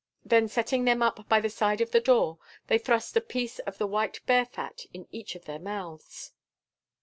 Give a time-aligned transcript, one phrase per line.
[0.25, 3.77] Then setting them up by the side of the door, they thrust a piece of
[3.77, 6.31] the white bear fat in each of their mouths.